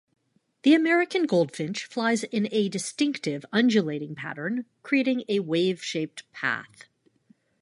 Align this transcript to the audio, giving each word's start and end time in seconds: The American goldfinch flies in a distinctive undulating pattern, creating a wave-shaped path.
The 0.63 0.73
American 0.73 1.27
goldfinch 1.27 1.85
flies 1.85 2.23
in 2.23 2.49
a 2.51 2.69
distinctive 2.69 3.45
undulating 3.53 4.15
pattern, 4.15 4.65
creating 4.81 5.23
a 5.29 5.41
wave-shaped 5.41 6.23
path. 6.31 6.85